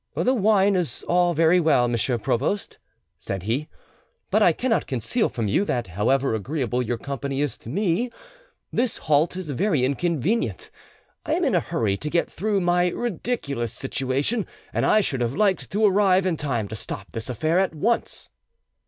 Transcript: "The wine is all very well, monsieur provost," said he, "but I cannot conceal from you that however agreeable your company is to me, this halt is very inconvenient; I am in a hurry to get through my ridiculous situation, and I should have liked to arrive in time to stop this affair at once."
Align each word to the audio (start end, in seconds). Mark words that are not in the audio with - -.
"The 0.15 0.33
wine 0.33 0.75
is 0.75 1.03
all 1.03 1.35
very 1.35 1.59
well, 1.59 1.87
monsieur 1.87 2.17
provost," 2.17 2.79
said 3.19 3.43
he, 3.43 3.69
"but 4.31 4.41
I 4.41 4.51
cannot 4.51 4.87
conceal 4.87 5.29
from 5.29 5.47
you 5.47 5.63
that 5.65 5.85
however 5.89 6.33
agreeable 6.33 6.81
your 6.81 6.97
company 6.97 7.39
is 7.39 7.55
to 7.59 7.69
me, 7.69 8.09
this 8.73 8.97
halt 8.97 9.35
is 9.37 9.51
very 9.51 9.85
inconvenient; 9.85 10.71
I 11.23 11.33
am 11.35 11.45
in 11.45 11.53
a 11.53 11.59
hurry 11.59 11.97
to 11.97 12.09
get 12.09 12.31
through 12.31 12.61
my 12.61 12.87
ridiculous 12.87 13.73
situation, 13.73 14.47
and 14.73 14.87
I 14.87 15.01
should 15.01 15.21
have 15.21 15.35
liked 15.35 15.69
to 15.69 15.85
arrive 15.85 16.25
in 16.25 16.35
time 16.35 16.67
to 16.69 16.75
stop 16.75 17.11
this 17.11 17.29
affair 17.29 17.59
at 17.59 17.75
once." 17.75 18.31